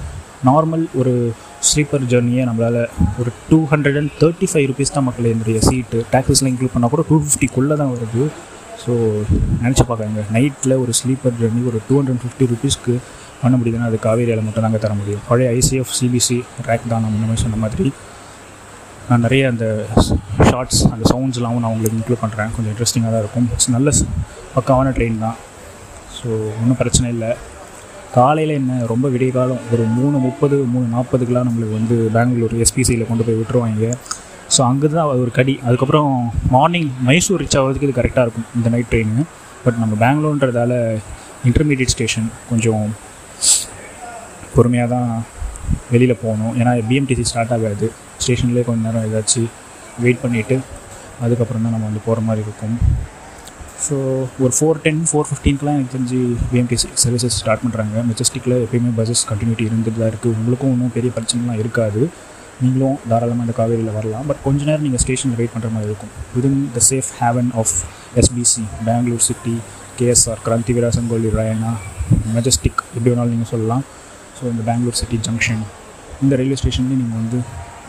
நார்மல் 0.48 0.84
ஒரு 1.00 1.12
ஸ்லீப்பர் 1.68 2.08
ஜேர்னியை 2.12 2.42
நம்மளால் 2.48 2.80
ஒரு 3.20 3.30
two 3.50 3.58
hundred 3.72 3.98
and 4.00 4.12
thirty 4.22 4.46
five 4.50 4.66
rupees 4.70 4.94
தான் 4.96 5.06
மக்கள் 5.08 5.32
என்னுடைய 5.32 5.60
சீட்டு 5.68 5.98
டேக்ஸஸ்லாம் 6.14 6.50
இன்க்ளூட் 6.52 6.74
பண்ணால் 6.74 6.92
கூட 6.94 7.04
டூ 7.10 7.16
ஃபிஃப்டிக்குள்ளே 7.24 7.76
தான் 7.82 7.92
வருது. 7.94 8.24
ஸோ 8.82 8.92
நினச்சி 9.62 9.84
பார்க்குறாங்க. 9.88 10.22
நைட்டில் 10.36 10.74
ஒரு 10.82 10.92
ஸ்லீப்பர் 11.00 11.36
ஜேர்னி 11.40 11.62
ஒரு 11.70 11.78
டூ 11.88 11.94
ஹண்ட்ரட் 11.98 12.20
ஃபிஃப்டி 12.24 12.46
ருபீஸ்க்கு 12.52 12.94
பண்ண 13.42 13.54
முடியுதுன்னா 13.58 13.88
அது 13.90 13.98
காவேரியில் 14.06 14.44
மட்டும் 14.46 14.64
தாங்க 14.66 14.78
தர 14.84 14.94
முடியும். 15.00 15.22
பழைய 15.28 15.48
ஐசிஎஃப் 15.58 15.92
சிபிசி 15.98 16.38
ரேக் 16.68 16.86
தான் 16.92 17.02
நம்ம 17.04 17.14
முன்னமே 17.16 17.36
சொன்ன 17.42 17.58
மாதிரி. 17.64 17.86
நான் 19.08 19.22
நிறைய 19.26 19.42
அந்த 19.52 19.66
ஷார்ட்ஸ் 20.48 20.80
அந்த 20.94 21.04
சவுண்ட்ஸ்லாம் 21.12 21.60
நான் 21.64 21.72
உங்களுக்கு 21.74 21.98
இன்க்ளூட் 21.98 22.22
பண்ணுறேன் 22.24 22.50
கொஞ்சம் 22.54 22.72
இன்ட்ரெஸ்டிங்காக 22.72 23.12
தான் 23.14 23.22
இருக்கும். 23.24 23.46
இட்ஸ் 23.54 23.70
நல்ல 23.76 23.90
பக்காவான 24.56 24.92
ட்ரெயின் 24.96 25.22
தான். 25.26 25.36
ஸோ 26.16 26.28
ஒன்றும் 26.60 26.80
பிரச்சனை 26.82 27.08
இல்லை. 27.14 27.30
காலையில் 28.16 28.52
என்ன 28.58 28.76
ரொம்ப 28.92 29.06
விடிய 29.14 29.30
காலம் 29.38 29.64
ஒரு 29.72 29.84
மூணு 29.96 30.16
முப்பது 30.26 30.56
மூணு 30.74 30.86
நாற்பதுக்கெலாம் 30.94 31.48
நம்மளுக்கு 31.48 31.78
வந்து 31.80 31.96
பெங்களூர் 32.16 32.54
எஸ்பிசியில் 32.64 33.08
கொண்டு 33.10 33.26
போய் 33.26 33.38
விட்டுருவாங்க. 33.40 33.90
ஸோ 34.54 34.60
அங்கே 34.68 34.88
தான் 34.96 35.08
ஒரு 35.24 35.32
கடி. 35.38 35.54
அதுக்கப்புறம் 35.66 36.10
மார்னிங் 36.54 36.90
மைசூர் 37.08 37.40
ரீச் 37.42 37.56
ஆகிறதுக்கு 37.60 37.88
இது 37.88 37.96
கரெக்டாக 38.00 38.24
இருக்கும் 38.26 38.48
இந்த 38.58 38.68
நைட் 38.74 38.90
ட்ரெயின் 38.92 39.16
பட் 39.64 39.78
நம்ம 39.82 39.96
பெங்களூர்ன்றதால 40.04 40.72
இன்டர்மீடியட் 41.48 41.92
ஸ்டேஷன் 41.94 42.28
கொஞ்சம் 42.50 42.86
பொறுமையாக 44.54 44.88
தான் 44.94 45.10
வெளியில் 45.92 46.20
போகணும். 46.22 46.54
ஏன்னா 46.60 46.72
பிஎம்டிசி 46.90 47.24
ஸ்டார்ட் 47.30 47.52
ஆகாது. 47.56 47.86
ஸ்டேஷன்லேயே 48.22 48.64
கொஞ்சம் 48.68 48.86
நேரம் 48.88 49.04
ஏதாச்சும் 49.08 49.48
வெயிட் 50.04 50.22
பண்ணிவிட்டு 50.24 50.56
அதுக்கப்புறம் 51.24 51.64
தான் 51.64 51.74
நம்ம 51.74 51.86
வந்து 51.90 52.02
போகிற 52.06 52.20
மாதிரி 52.28 52.42
இருக்கும். 52.46 52.74
ஸோ 53.86 53.96
ஒரு 54.44 54.52
ஃபோர் 54.56 54.80
டென் 54.84 55.02
ஃபோர் 55.10 55.28
ஃபிஃப்டீன்க்குலாம் 55.28 55.76
எனக்கு 55.78 55.94
தெரிஞ்சு 55.94 56.20
பிஎம்டிசி 56.52 56.88
சர்வீசஸ் 57.02 57.36
ஸ்டார்ட் 57.40 57.62
பண்ணுறாங்க 57.64 58.02
மெஜஸ்டிக்கில் 58.10 58.56
எப்பயுமே 58.64 58.90
பஸ்ஸஸ் 58.98 59.24
கண்டினியூட்டி 59.30 59.66
இருந்துட்டு 59.68 60.00
தான் 60.02 60.10
இருக்குது 60.12 60.34
உங்களுக்கும் 60.38 60.72
ஒன்றும் 60.74 60.94
பெரிய 60.96 61.12
பிரச்சனைலாம் 61.16 61.60
இருக்காது. 61.62 62.02
நீங்களும் 62.62 62.96
தாராளமாக 63.10 63.44
இந்த 63.46 63.54
காவேரியில் 63.58 63.92
வரலாம். 63.98 64.24
பட் 64.30 64.40
கொஞ்ச 64.46 64.60
நேரம் 64.68 64.84
நீங்கள் 64.86 65.02
ஸ்டேஷனில் 65.04 65.38
வெயிட் 65.40 65.54
பண்ணுற 65.54 65.70
மாதிரி 65.74 65.88
இருக்கும். 65.90 66.12
Within 66.36 66.58
the 66.76 66.80
safe 66.90 67.10
haven 67.20 67.50
of 67.62 67.74
SBC 68.22 68.64
Bangalore 68.88 69.24
city 69.28 69.54
KSR 70.00 70.42
Kranti 70.46 70.72
Veerasangolli 70.78 71.30
Rayanna 71.38 71.72
Majestic 72.34 72.80
எப்படி 72.96 73.08
வேணாலும் 73.12 73.32
நீங்கள் 73.36 73.52
சொல்லலாம். 73.54 73.84
ஸோ 74.38 74.42
இந்த 74.52 74.62
பெங்களூர் 74.70 74.98
சிட்டி 75.02 75.18
ஜங்ஷன் 75.28 75.62
இந்த 76.24 76.34
ரயில்வே 76.40 76.58
ஸ்டேஷன்லேயும் 76.62 77.00
நீங்கள் 77.04 77.20
வந்து 77.22 77.38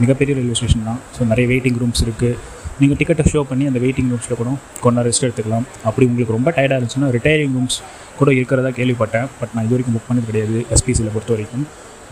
மிகப்பெரிய 0.03 0.33
ரயில்வே 0.37 0.55
ஸ்டேஷன் 0.59 0.87
தான். 0.89 0.99
ஸோ 1.15 1.27
நிறைய 1.31 1.45
வெயிட்டிங் 1.51 1.77
ரூம்ஸ் 1.81 2.01
இருக்குது 2.05 2.37
நீங்கள் 2.81 2.97
டிக்கெட்டை 2.99 3.23
ஷோ 3.31 3.39
பண்ணி 3.49 3.65
அந்த 3.69 3.79
வெயிட்டிங் 3.83 4.09
ரூம்ஸில் 4.11 4.37
கூட 4.41 4.51
கொஞ்ச 4.83 5.01
ரெஸ்ட் 5.07 5.25
எடுத்துக்கலாம். 5.27 5.65
அப்படி 5.89 6.05
உங்களுக்கு 6.09 6.35
ரொம்ப 6.37 6.49
டயர்டாக 6.57 6.77
இருந்துச்சுன்னா 6.79 7.09
ரிட்டையரிங் 7.15 7.55
ரூம்ஸ் 7.57 7.77
கூட 8.19 8.29
இருக்கிறதா 8.37 8.71
கேள்விப்பட்டேன். 8.79 9.27
பட் 9.39 9.51
நான் 9.55 9.65
இது 9.67 9.73
வரைக்கும் 9.75 9.95
புக் 9.97 10.07
பண்ணது 10.09 10.27
கிடையாது 10.29 10.59
எஸ்பிசியில் 10.75 11.13
பொறுத்த 11.15 11.31
வரைக்கும். 11.35 11.65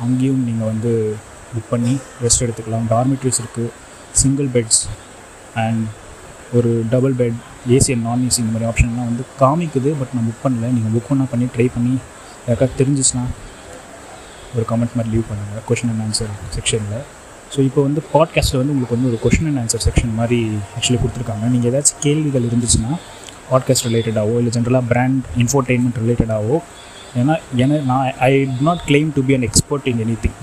அங்கேயும் 0.05 0.41
நீங்கள் 0.49 0.69
வந்து 0.71 0.91
புக் 1.53 1.69
பண்ணி 1.73 1.93
ரெஸ்ட் 2.23 2.43
எடுத்துக்கலாம். 2.45 2.85
டார்மெட்ரிஸ் 2.93 3.39
இருக்குது 3.43 3.69
சிங்கிள் 4.21 4.49
பெட்ஸ் 4.55 4.81
அண்ட் 5.63 5.83
ஒரு 6.57 6.71
double 6.93 7.15
bed 7.21 7.37
AC 7.75 7.91
and 7.95 8.05
non 8.07 8.23
AC 8.27 8.39
இந்த 8.43 8.53
மாதிரி 8.55 8.69
ஆப்ஷன்லாம் 8.71 9.09
வந்து 9.11 9.23
காமிக்குது 9.41 9.91
பட் 9.99 10.13
நான் 10.15 10.27
புக் 10.29 10.43
பண்ணல. 10.45 10.65
நீங்கள் 10.77 10.93
புக் 10.95 11.09
பண்ணால் 11.11 11.31
பண்ணி 11.33 11.47
ட்ரை 11.55 11.67
பண்ணி 11.75 11.93
யாருக்காவது 12.47 12.77
தெரிஞ்சிச்சுன்னா 12.81 13.25
ஒரு 14.55 14.65
கமெண்ட் 14.71 14.95
மாதிரி 14.97 15.11
லீவ் 15.13 15.29
பண்ணுங்கள் 15.29 15.63
கொஷின் 15.69 15.91
அண்ட் 15.93 16.03
ஆன்சர் 16.05 16.33
செக்ஷனில் 16.55 17.03
ஸோ 17.53 17.59
இப்போ 17.67 17.81
வந்து 17.87 18.01
பாட்காஸ்ட்டில் 18.13 18.59
வந்து 18.61 18.73
உங்களுக்கு 18.73 18.95
வந்து 18.97 19.09
ஒரு 19.11 19.19
கொஷின் 19.25 19.47
அண்ட் 19.49 19.59
ஆன்சர் 19.63 19.83
செக்ஷன் 19.87 20.13
மாதிரி 20.19 20.39
ஆக்சுவலி 20.77 20.99
கொடுத்துருக்காங்க. 21.03 21.45
நீங்கள் 21.53 21.69
ஏதாச்சும் 21.71 22.01
கேள்விகள் 22.05 22.47
இருந்துச்சுன்னா 22.49 22.91
பாட்காஸ்ட் 23.51 23.87
ரிலேட்டடாகவோ 23.89 24.37
இல்லை 24.41 24.51
ஜென்ரலாக 24.55 24.85
பிராண்ட் 24.91 25.25
இன்ஃபோர்டெயின்மெண்ட் 25.43 25.99
ரிலேட்டடாகவோ 26.03 26.57
ஏன்னா 27.19 27.35
ஏன்னா 27.63 27.75
நான் 27.91 28.07
I 28.29 28.31
do 28.57 28.63
not 28.69 28.81
claim 28.89 29.11
to 29.17 29.21
be 29.29 29.35
an 29.37 29.45
expert 29.49 29.87
in 29.91 30.01
anything 30.23 30.37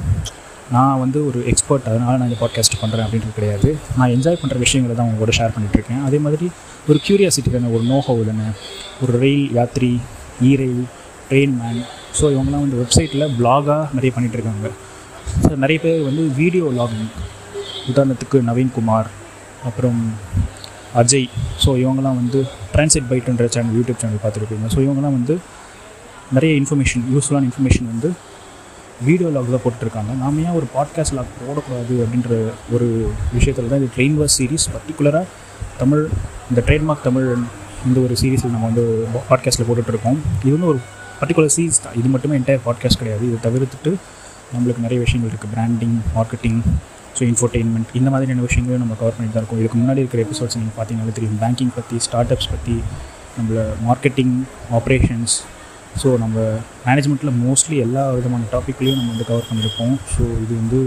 நான் 0.70 0.98
வந்து 0.98 1.26
ஒரு 1.26 1.44
எக்ஸ்பர்ட் 1.46 1.82
அதனால் 1.82 2.18
நான் 2.18 2.28
இந்த 2.30 2.38
பாட்காஸ்ட் 2.40 2.80
பண்ணுறேன் 2.80 3.04
அப்படின்றது 3.04 3.32
கிடையாது. 3.32 3.78
நான் 3.96 4.08
என்ஜாய் 4.08 4.40
பண்ணுற 4.42 4.58
விஷயங்களை 4.58 4.96
தான் 4.96 5.06
உங்களோட 5.06 5.30
ஷேர் 5.30 5.52
பண்ணிகிட்ருக்கேன் 5.52 6.02
அதே 6.02 6.18
மாதிரி 6.18 6.50
ஒரு 6.88 7.00
க்யூரியாசிட்டி 7.08 7.50
தானே 7.50 7.68
ஒரு 7.68 7.84
நோஹோ 7.84 8.24
தானே 8.24 8.46
ஒரு 9.02 9.18
ரயில் 9.18 9.50
யாத்ரி 9.54 10.00
இ 10.40 10.56
ரயில் 10.56 10.84
ட்ரெயின் 11.30 11.54
மேன் 11.60 11.82
ஸோ 12.20 12.30
இவங்கெல்லாம் 12.30 12.60
வந்து 12.60 12.76
வெப்சைட்டில் 12.76 13.34
பிளாகாக 13.38 13.88
நிறைய 13.92 14.12
பண்ணிகிட்ருக்காங்க 14.14 14.70
ஸோ 15.42 15.54
நிறைய 15.56 15.80
பேர் 15.80 16.02
வந்து 16.02 16.22
வீடியோ 16.36 16.64
லாகிங் 16.64 17.08
உதாரணத்துக்கு 17.88 18.42
நவீன்குமார் 18.42 19.08
அப்புறம் 19.64 20.12
அஜய். 20.94 21.28
ஸோ 21.64 21.76
இவங்கெல்லாம் 21.76 22.16
வந்து 22.16 22.46
ட்ரான்ஸ்லேட் 22.74 23.08
பைட்டுன்ற 23.10 23.48
சேனல் 23.48 23.74
யூடியூப் 23.74 23.98
சேனல் 23.98 24.20
பார்த்துருப்பீங்க 24.24 24.66
ஸோ 24.66 24.78
இவங்கெல்லாம் 24.78 25.12
வந்து 25.12 25.40
நிறைய 26.32 26.60
இன்ஃபர்மேஷன் 26.60 27.02
யூஸ்ஃபுல்லான 27.14 27.42
இன்ஃபர்மேஷன் 27.42 27.86
வந்து 27.86 28.12
வீடியோ 29.06 29.28
லாகில் 29.34 29.62
போட்டுருக்காங்க. 29.64 30.12
நாம 30.22 30.40
ஏன் 30.46 30.56
ஒரு 30.58 30.66
பாட்காஸ்ட் 30.74 31.14
லாக் 31.18 31.32
போடக்கூடாது 31.38 31.94
அப்படின்ற 32.04 32.30
ஒரு 32.74 32.86
விஷயத்தில் 33.36 33.70
தான் 33.72 33.80
இது 33.82 33.88
ட்ரெயின் 33.96 34.16
வர்ஸ் 34.20 34.36
சீரிஸ் 34.38 34.66
பர்டிகுலராக 34.74 35.24
தமிழ் 35.80 36.02
இந்த 36.50 36.60
ட்ரேட்மார்க் 36.68 37.06
தமிழ் 37.08 37.28
இந்த 37.88 37.98
ஒரு 38.06 38.14
சீரீஸில் 38.20 38.54
நம்ம 38.54 38.66
வந்து 38.70 38.84
பாட்காஸ்ட்டில் 39.30 39.68
போட்டுட்ருக்கோம். 39.68 40.18
இது 40.42 40.52
வந்து 40.56 40.70
ஒரு 40.72 40.80
பர்டிகுலர் 41.20 41.54
சீரீஸ் 41.56 41.82
தான். 41.84 41.96
இது 42.00 42.08
மட்டுமே 42.14 42.36
என்டையர் 42.40 42.64
பாட்காஸ்ட் 42.68 43.00
கிடையாது. 43.02 43.24
இதை 43.30 43.38
தவிர்த்துட்டு 43.46 43.92
நம்மளுக்கு 44.54 44.84
நிறைய 44.86 44.98
விஷயங்கள் 45.04 45.30
இருக்குது 45.32 45.52
பிராண்டிங் 45.54 45.96
மார்க்கெட்டிங் 46.16 46.60
ஸோ 47.18 47.22
இன்ஃபர்டெயின்மெண்ட் 47.30 47.90
இந்த 47.98 48.08
மாதிரியான 48.12 48.44
விஷயங்களும் 48.48 48.82
நம்ம 48.84 48.94
கவர் 49.00 49.16
பண்ணிட்டு 49.16 49.36
தான் 49.36 49.42
இருக்கோம். 49.42 49.60
இதுக்கு 49.62 49.78
முன்னாடி 49.80 50.02
இருக்கிற 50.02 50.22
எபிசோட்ஸ் 50.26 50.56
நீங்கள் 50.60 50.76
பார்த்தீங்கன்னாலே 50.78 51.16
தெரியும். 51.18 51.38
பேங்கிங் 51.42 51.74
பற்றி 51.78 51.98
ஸ்டார்ட் 52.06 52.32
அப்ஸ் 52.36 52.50
பற்றி 52.54 52.76
நம்மள 53.36 53.66
மார்க்கெட்டிங் 53.88 54.34
ஆப்ரேஷன்ஸ் 54.78 55.34
ஸோ 56.02 56.08
நம்ம 56.18 56.36
மேனேஜ்மெண்ட்டில் 56.86 57.34
மோஸ்ட்லி 57.40 57.76
எல்லா 57.76 58.04
விதமான 58.10 58.46
டாப்பிக்லேயும் 58.52 59.00
நம்ம 59.00 59.10
வந்து 59.10 59.26
கவர் 59.28 59.48
பண்ணியிருப்போம் 59.50 59.94
ஸோ 60.14 60.22
இது 60.44 60.54
வந்து 60.54 60.78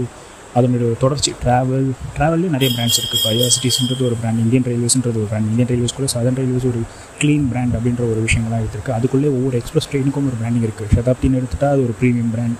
அதனுடைய 0.54 0.90
தொடர்ச்சி. 1.00 1.30
ட்ராவல் 1.42 1.86
ட்ராவல்லையும் 2.16 2.54
நிறைய 2.56 2.68
பிராண்ட்ஸ் 2.74 2.98
இருக்குது 2.98 3.18
இப்போ 3.18 3.30
ஐஆர்சிடிஸ்ன்றது 3.34 4.02
ஒரு 4.04 4.16
பிராண்ட் 4.20 4.40
இந்தியன் 4.44 4.66
ரயில்வேஸ்ன்றது 4.66 5.18
ஒரு 5.18 5.28
பிராண்ட் 5.28 5.48
இந்தியன் 5.50 5.70
ரயில்வேஸ் 5.72 5.94
கூட 5.94 6.06
சதன் 6.14 6.38
ரயில்வேஸ் 6.40 6.66
ஒரு 6.66 6.80
க்ளீன் 7.20 7.46
பிராண்ட் 7.50 7.74
அப்படின்ற 7.76 8.02
ஒரு 8.12 8.20
விஷயங்கள்லாம் 8.26 8.62
இருக்குது 8.64 8.94
அதுக்குள்ளே 8.94 9.28
ஒவ்வொரு 9.28 9.56
எக்ஸ்பிரஸ் 9.58 9.88
ட்ரெயினுக்கும் 9.90 10.26
ஒரு 10.26 10.38
பிராண்டிங் 10.40 10.66
இருக்குது 10.68 10.90
சதாப்தின்னு 10.96 11.38
எடுத்துட்டால் 11.40 11.74
அது 11.74 11.84
ஒரு 11.84 11.96
premium 12.00 12.32
brand 12.34 12.56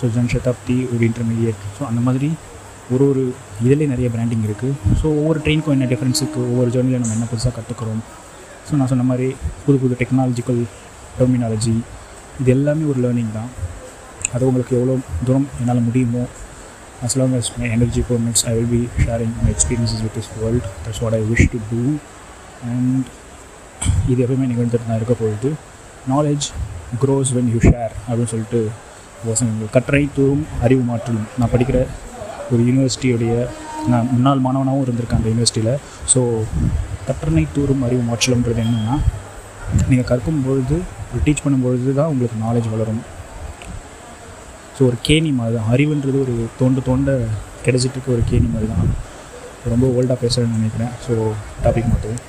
so 0.00 0.10
Jan 0.14 0.30
Shatabdi 0.34 0.78
ஒரு 0.94 1.02
இன்டர்மீடியட் 1.10 1.62
ஸோ 1.78 1.84
அந்த 1.84 2.00
மாதிரி 2.00 2.30
ஒரு 2.90 3.04
ஒரு 3.10 3.22
இதிலே 3.64 3.86
நிறைய 3.86 4.08
பிராண்டிங் 4.08 4.44
இருக்குது 4.44 4.74
ஸோ 5.00 5.06
ஒவ்வொரு 5.20 5.38
ட்ரெயினுக்கும் 5.44 5.76
என்ன 5.76 5.88
டிஃப்ரென்ஸ் 5.92 6.20
இருக்குது 6.22 6.48
ஒவ்வொரு 6.50 6.70
ஜேர்னியில் 6.70 7.02
நம்ம 7.02 7.14
என்ன 7.14 7.28
புதுசாக 7.30 7.54
கற்றுக்குறோம் 7.56 8.02
ஸோ 8.68 8.74
நான் 8.76 8.86
சொன்ன 8.86 9.02
மாதிரி 9.02 9.28
புது 9.64 9.78
புது 9.78 9.96
டெக்னாலஜிக்கல் 10.00 10.60
டெர்மினாலஜி 11.18 11.76
இது 12.40 12.50
எல்லாமே 12.56 12.84
ஒரு 12.92 13.00
லேர்னிங் 13.04 13.32
தான். 13.38 13.50
அது 14.34 14.42
உங்களுக்கு 14.48 14.74
எவ்வளோ 14.78 14.94
தூரம் 15.28 15.48
என்னால் 15.60 15.86
முடியுமோ 15.88 16.24
as 17.06 17.14
long 17.20 17.32
as 17.38 17.46
my 17.60 17.66
energy 17.76 18.02
permits 18.08 18.42
i 18.50 18.54
will 18.56 18.70
be 18.74 18.80
sharing 19.02 19.32
my 19.40 19.50
experiences 19.54 19.98
with 20.04 20.14
this 20.18 20.28
world. 20.38 20.62
That's 20.84 21.00
what 21.04 21.14
i 21.18 21.22
wish 21.32 21.44
to 21.54 21.58
do. 21.72 21.82
And 22.70 23.02
இது 24.10 24.18
எப்பவுமே 24.24 24.46
நிகழ்ந்துட்டு 24.52 24.86
தான் 24.88 24.98
இருக்க 25.00 25.14
போகுது. 25.22 25.50
Knowledge 26.12 26.46
grows 27.02 27.32
when 27.36 27.50
you 27.54 27.60
share 27.66 27.92
அப்படின்னு 28.06 28.30
சொல்லிட்டு 28.32 28.60
வசனங்கள் 29.28 29.72
கற்றை 29.76 30.02
தூரும் 30.16 30.44
அறிவு 30.66 30.82
மாற்றும். 30.90 31.20
நான் 31.38 31.52
படிக்கிற 31.54 31.78
ஒரு 32.52 32.60
யூனிவர்சிட்டியுடைய 32.68 33.34
நான் 33.92 34.08
முன்னாள் 34.14 34.44
மாணவனாகவும் 34.46 34.84
இருந்திருக்கேன் 34.86 35.20
அந்த 35.20 35.30
யூனிவர்சிட்டியில் 35.32 35.72
ஸோ 36.12 36.20
கற்றனை 37.08 37.44
தூரும் 37.56 37.84
அறிவு 37.88 38.02
மாற்றம்ன்றது 38.10 38.62
என்னென்னா 38.64 38.96
நீங்கள் 39.90 40.10
கற்கும் 40.12 40.42
பொழுது 40.46 40.78
டீச் 41.24 41.42
பண்ணும்பொழுது 41.44 41.94
தான் 41.98 42.10
உங்களுக்கு 42.12 42.38
நாலேஜ் 42.46 42.68
வளரும். 42.74 43.02
ஸோ 44.76 44.80
ஒரு 44.88 44.96
கேணி 45.08 45.30
மாதிரி 45.38 45.54
தான் 45.58 45.70
அறிவுன்றது 45.74 46.18
ஒரு 46.24 46.34
தோண்ட 46.60 46.80
தோண்ட 46.88 47.10
கிடைச்சிட்டு 47.66 47.96
இருக்க 47.96 48.10
ஒரு 48.16 48.24
கேணி 48.30 48.48
மாதிரி 48.54 48.68
தான். 48.72 48.90
ரொம்ப 49.72 49.86
ஓல்டாக 49.96 50.18
பேசுகிறேன்னு 50.24 50.58
நினைக்கிறேன். 50.58 50.92
ஸோ 51.04 51.12
டாபிக் 51.64 51.90
மாற்றுவோம் 51.92 52.22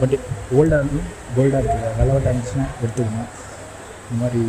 பட் 0.00 0.14
ஓல்டாக 0.58 0.80
இருந்து 0.82 1.00
கோல்டாக 1.36 1.60
இருக்குது 1.62 1.92
ரெலவெண்ட்டாக 1.98 2.32
இருந்துச்சுன்னா 2.32 2.66
எடுத்துக்கணும் 2.82 3.28
இந்த 4.06 4.16
மாதிரி 4.22 4.42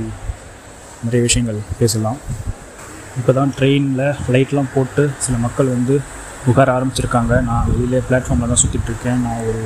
நிறைய 1.05 1.22
விஷயங்கள் 1.27 1.60
பேசலாம். 1.81 2.20
இப்போ 3.20 3.31
தான் 3.39 3.51
ட்ரெயினில் 3.58 4.03
ஃப்ளைட்லாம் 4.24 4.74
போட்டு 4.75 5.03
சில 5.25 5.36
மக்கள் 5.46 5.74
வந்து 5.75 5.96
புகார் 6.46 6.72
ஆரம்பிச்சிருக்காங்க. 6.75 7.34
நான் 7.50 7.67
வெளியிலே 7.72 8.00
பிளாட்ஃபார்மில் 8.10 8.51
தான் 8.51 8.62
சுற்றிட்டு 8.63 8.89
இருக்கேன் 8.91 9.20
நான் 9.25 9.41
ஒரு 9.50 9.63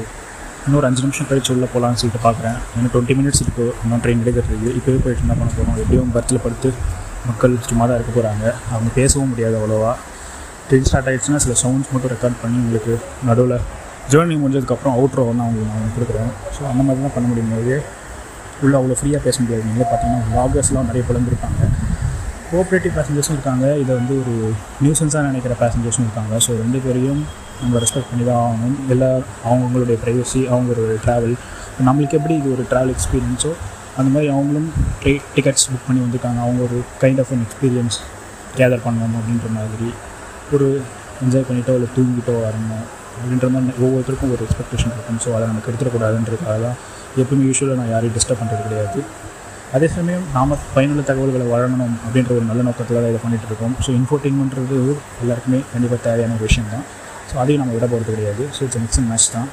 இன்னொரு 0.67 0.85
அஞ்சு 0.87 1.01
நிமிஷம் 1.05 1.27
கழிச்சு 1.29 1.51
உள்ளே 1.55 1.67
போகலான்னு 1.73 1.99
சொல்லிட்டு 2.01 2.21
பார்க்குறேன். 2.27 2.55
இன்னும் 2.75 2.91
டுவெண்ட்டி 2.93 3.15
மினிட்ஸ் 3.19 3.41
இருக்குது 3.43 3.71
இன்னும் 3.83 4.01
ட்ரெயின் 4.03 4.21
எடுக்கிறதுக்கு 4.23 4.69
இப்போவே 4.77 4.99
போயிட்டு 5.03 5.23
என்ன 5.25 5.33
பண்ண 5.39 5.49
போகிறோம் 5.57 5.77
எப்படியும் 5.81 6.11
பர்த்தில் 6.15 6.41
படுத்து 6.45 6.69
மக்கள் 7.29 7.53
சும்மா 7.69 7.83
தான் 7.89 7.97
இருக்க 7.99 8.11
போகிறாங்க 8.15 8.45
அவங்க 8.73 8.89
பேசவும் 8.99 9.29
முடியாது 9.33 9.55
அவ்வளோவா. 9.59 9.91
ட்ரெயின் 10.69 10.87
ஸ்டார்ட் 10.89 11.07
ஆகிடுச்சுன்னா 11.09 11.41
சில 11.45 11.55
சவுண்ட்ஸ் 11.61 11.91
மட்டும் 11.93 12.11
ரெக்கார்ட் 12.15 12.39
பண்ணி 12.43 12.57
உங்களுக்கு 12.63 12.95
நடுவில் 13.29 13.57
ஜேர்னி 14.13 14.35
முடிஞ்சதுக்கப்புறம் 14.41 14.95
அவுட்ரோ 14.97 15.23
வந்து 15.29 15.43
அவங்களுக்கு 15.45 15.69
நான் 15.73 15.93
கொடுக்குறேன். 15.97 16.31
ஸோ 16.55 16.61
அந்த 16.71 16.81
மாதிரி 16.87 17.05
தான் 17.05 17.15
பண்ண 17.17 17.27
முடியும் 17.31 17.53
போது 17.55 17.75
உள்ளே 18.63 18.75
அவ்வளோ 18.79 18.97
ஃப்ரீயாக 18.99 19.21
பேச 19.27 19.37
முடியாது. 19.43 19.63
நீங்களே 19.67 19.87
பார்த்தீங்கன்னா 19.91 20.25
vloggers-லாம் 20.31 20.89
நிறைய 20.89 21.03
பிளந்துருக்காங்க 21.07 21.61
கோஆப்ரேட்டிவ் 22.49 22.93
பேசஞ்சர்ஸும் 22.97 23.35
இருக்காங்க. 23.37 23.65
இதை 23.83 23.91
வந்து 23.99 24.13
ஒரு 24.21 24.33
நியூசன்ஸாக 24.83 25.23
நினைக்கிற 25.29 25.53
பேசஞ்சர்ஸும் 25.63 26.05
இருக்காங்க. 26.07 26.33
ஸோ 26.45 26.51
ரெண்டு 26.63 26.79
பேரையும் 26.85 27.21
நம்ம 27.61 27.79
ரெஸ்பெக்ட் 27.83 28.09
பண்ணி 28.11 28.23
தான் 28.29 28.41
ஆகணும். 28.47 28.75
எல்லா 28.93 29.09
அவங்கவுங்களுடைய 29.47 29.97
ப்ரைவசி 30.03 30.41
அவங்களுடைய 30.53 30.97
ட்ராவல் 31.05 31.35
நம்மளுக்கு 31.87 32.17
எப்படி 32.19 32.35
இது 32.41 32.49
ஒரு 32.55 32.63
ட்ராவல் 32.71 32.93
எக்ஸ்பீரியன்ஸோ 32.95 33.51
அந்த 33.99 34.09
மாதிரி 34.13 34.27
அவங்களும் 34.35 34.69
ட்ரெ 35.01 35.13
டிக்கெட்ஸ் 35.35 35.65
புக் 35.71 35.85
பண்ணி 35.87 36.01
வந்திருக்காங்க 36.05 36.39
அவங்க 36.45 36.61
ஒரு 36.67 36.77
kind 37.03 37.21
of 37.23 37.31
an 37.35 37.43
experience 37.45 37.97
gather 38.57 38.83
பண்ணணும் 38.85 39.15
அப்படின்ற 39.19 39.49
மாதிரி. 39.57 39.89
ஒரு 40.55 40.67
என்ஜாய் 41.23 41.47
பண்ணிட்டோ 41.49 41.75
இல்லை 41.77 41.89
தூங்கிட்டோ 41.97 42.33
வரணும் 42.45 42.83
அப்படின்ற 43.17 43.47
மாதிரி 43.53 43.83
ஒவ்வொருத்தருக்கும் 43.85 44.33
ஒரு 44.35 44.43
எக்ஸ்பெக்டேஷன் 44.47 44.93
இருக்கும். 44.95 45.19
ஸோ 45.25 45.29
அதை 45.37 45.45
நமக்கு 45.51 45.69
எடுத்துடக்கூடாதுன்றதுக்காக 45.71 46.57
தான் 46.65 46.77
எப்பவுமே 47.21 47.45
யூஸ்வலாக 47.49 47.77
நான் 47.81 47.91
யாரையும் 47.93 48.15
டிஸ்டர்ப் 48.17 48.41
பண்ணுறது 48.41 48.63
கிடையாது. 48.67 48.99
அதே 49.75 49.87
சமயம் 49.95 50.25
நாம் 50.35 50.51
பயனுள்ள 50.75 51.01
தகவல்களை 51.09 51.45
வழங்கணும் 51.53 51.95
அப்படின்ற 52.05 52.31
ஒரு 52.37 52.45
நல்ல 52.51 52.61
நோக்கத்தில் 52.67 52.99
தான் 52.99 53.11
இதை 53.13 53.21
பண்ணிகிட்டு 53.23 53.49
இருக்கோம். 53.49 53.73
ஸோ 53.85 53.89
இன்ஃபோர்டெயின்மெண்ட்றது 53.99 54.77
எல்லாருக்குமே 55.23 55.59
கண்டிப்பாக 55.73 55.99
தேவையான 56.07 56.35
ஒரு 56.37 56.45
விஷயம் 56.49 56.71
தான் 56.75 56.85
ஸோ 57.29 57.35
அதையும் 57.43 57.61
நம்ம 57.61 57.73
விட 57.77 57.85
போகிறது 57.91 58.11
கிடையாது. 58.15 58.43
So 58.55 58.61
it's 58.67 58.81
mix 58.83 58.99
and 59.01 59.09
match 59.11 59.29
தான். 59.37 59.49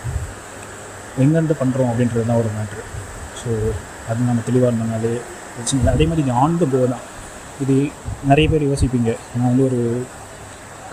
எங்கேருந்து 1.22 1.56
பண்ணுறோம் 1.62 1.90
அப்படின்றது 1.92 2.26
தான் 2.30 2.40
ஒரு 2.42 2.50
மேட்ரு 2.56 2.82
ஸோ 3.40 3.50
அது 4.10 4.28
நம்ம 4.30 4.42
தெளிவாக 4.48 4.70
இருந்தனாலே 4.70 5.12
பிரச்சனை 5.54 5.78
இல்லை. 5.80 5.92
அதே 5.96 6.04
மாதிரி 6.10 6.22
இது 6.24 6.34
ஆன் 6.42 6.58
த 6.62 6.66
கோ 6.74 6.80
தான். 6.94 7.04
இது 7.62 7.74
நிறைய 8.30 8.46
பேர் 8.52 8.70
யோசிப்பீங்க. 8.72 9.10
நான் 9.36 9.50
வந்து 9.50 9.64
ஒரு 9.68 9.80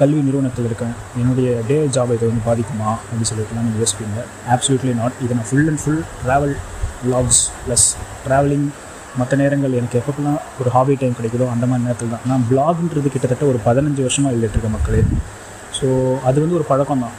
கல்வி 0.02 0.20
நிறுவனத்தில் 0.26 0.68
இருக்கேன். 0.68 0.94
என்னுடைய 1.22 1.50
டே 1.70 1.78
ஜாப் 1.96 2.12
இதை 2.16 2.26
வந்து 2.30 2.44
பாதிக்குமா 2.50 2.90
அப்படின்னு 3.00 3.30
சொல்லிட்டுலாம் 3.32 3.66
நீங்கள் 3.68 3.84
யோசிப்பீங்க. 3.84 4.20
ஆப்சல்யூட்லி 4.54 4.94
நாட் 5.00 5.18
இதை 5.26 5.34
நான் 5.40 5.50
full 5.50 5.70
and 5.72 5.82
full 5.84 6.04
travel 6.24 6.56
vlogs 7.06 7.42
plus 7.66 7.88
travelling 8.28 8.68
மற்ற 9.20 9.36
நேரங்கள் 9.42 9.76
எனக்கு 9.80 10.00
எப்பப்பெல்லாம் 10.00 10.40
ஒரு 10.62 10.70
ஹாபி 10.76 10.96
டைம் 11.02 11.18
கிடைக்குதோ 11.20 11.46
அந்த 11.54 11.66
மாதிரி 11.70 11.86
நேரத்தில் 11.88 12.14
தான். 12.16 12.26
நான் 12.32 12.44
பிளாக்ன்றது 12.50 13.10
கிட்டத்தட்ட 13.16 13.46
ஒரு 13.52 13.60
பதினஞ்சு 13.68 14.02
வருஷமாக 14.08 14.34
எழுதிட்டுருக்கேன் 14.36 14.76
மக்களே. 14.78 15.02
ஸோ 15.78 15.88
அது 16.30 16.38
வந்து 16.44 16.58
ஒரு 16.60 16.66
பழக்கம் 16.72 17.04
தான் 17.06 17.16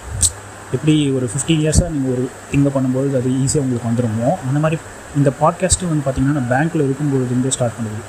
எப்படி 0.76 0.94
ஒரு 1.16 1.26
ஃபிஃப்டீன் 1.30 1.62
இயர்ஸாக 1.64 1.90
நீங்கள் 1.94 2.12
ஒரு 2.14 2.24
திங்கை 2.50 2.70
பண்ணும்போது 2.74 3.16
அது 3.20 3.30
ஈஸியாக 3.42 3.64
உங்களுக்கு 3.64 3.88
வந்துடுமோ 3.90 4.28
அந்த 4.48 4.58
மாதிரி 4.64 4.78
இந்த 5.18 5.30
பாட்காஸ்ட்டு 5.40 5.88
வந்து 5.90 6.04
பார்த்திங்கன்னா 6.06 6.36
நான் 6.38 6.50
பேங்க்கில் 6.52 6.84
இருக்கும்பொழுதுலேருந்தே 6.86 7.52
ஸ்டார்ட் 7.56 7.76
பண்ணுது. 7.78 8.00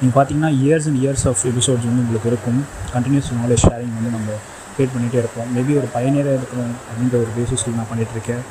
நீங்கள் 0.00 0.16
பார்த்தீங்கன்னா 0.16 0.50
years 0.62 0.86
and 0.88 1.00
years 1.02 1.24
of 1.30 1.42
episodes 1.50 1.86
வந்து 1.88 2.02
உங்களுக்கு 2.04 2.28
இருக்கும். 2.32 2.60
கண்டினியூஸ் 2.94 3.30
நாலேஜ் 3.40 3.64
ஷேரிங் 3.68 3.94
வந்து 3.98 4.10
நம்ம 4.16 4.28
க்ரியேட் 4.74 4.92
பண்ணிகிட்டே 4.94 5.18
இருப்போம். 5.22 5.48
மேபி 5.56 5.72
ஒரு 5.80 5.88
பயனியராக 5.96 6.38
இருக்கணும் 6.40 6.74
அப்படின்ற 6.88 7.16
ஒரு 7.24 7.30
பேசிஸில் 7.38 7.76
நான் 7.78 7.90
பண்ணிகிட்ருக்கேன் 7.92 8.42